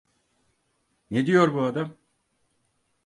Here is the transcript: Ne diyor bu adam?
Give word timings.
Ne 1.11 1.25
diyor 1.25 1.53
bu 1.53 1.61
adam? 1.61 1.97